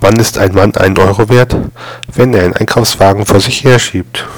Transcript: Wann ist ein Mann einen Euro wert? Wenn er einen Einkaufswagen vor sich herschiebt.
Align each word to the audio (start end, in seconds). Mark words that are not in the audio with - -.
Wann 0.00 0.16
ist 0.16 0.38
ein 0.38 0.54
Mann 0.54 0.76
einen 0.76 0.96
Euro 0.98 1.28
wert? 1.28 1.56
Wenn 2.14 2.32
er 2.32 2.44
einen 2.44 2.52
Einkaufswagen 2.54 3.26
vor 3.26 3.40
sich 3.40 3.64
herschiebt. 3.64 4.28